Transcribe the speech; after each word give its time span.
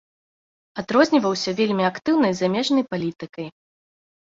Адрозніваўся 0.83 1.55
вельмі 1.61 1.83
актыўнай 1.93 2.37
замежнай 2.43 2.83
палітыкай. 2.91 3.47